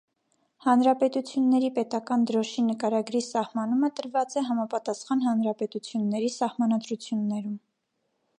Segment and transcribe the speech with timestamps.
[0.67, 7.59] Հանրապետությունների պետական դրոշի նկարագրի սահմանումը տրված է համապատասխան հանրապետությունների սահմանադրություններում։